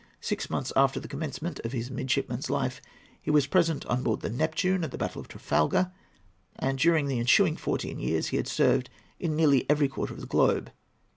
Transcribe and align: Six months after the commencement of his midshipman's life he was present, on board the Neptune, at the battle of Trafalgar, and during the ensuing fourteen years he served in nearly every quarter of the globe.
Six 0.19 0.49
months 0.49 0.73
after 0.75 0.99
the 0.99 1.07
commencement 1.07 1.59
of 1.59 1.73
his 1.73 1.91
midshipman's 1.91 2.49
life 2.49 2.81
he 3.21 3.29
was 3.29 3.45
present, 3.45 3.85
on 3.85 4.01
board 4.01 4.21
the 4.21 4.31
Neptune, 4.31 4.83
at 4.83 4.89
the 4.89 4.97
battle 4.97 5.21
of 5.21 5.27
Trafalgar, 5.27 5.91
and 6.55 6.79
during 6.79 7.05
the 7.05 7.19
ensuing 7.19 7.55
fourteen 7.55 7.99
years 7.99 8.29
he 8.29 8.43
served 8.43 8.89
in 9.19 9.35
nearly 9.35 9.69
every 9.69 9.87
quarter 9.87 10.15
of 10.15 10.21
the 10.21 10.25
globe. 10.25 10.71